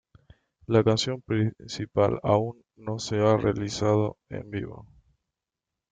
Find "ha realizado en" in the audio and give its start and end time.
3.19-4.49